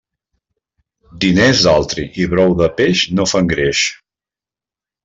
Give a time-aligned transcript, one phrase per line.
[1.25, 3.85] Diners d'altri i brou de peix no fan greix.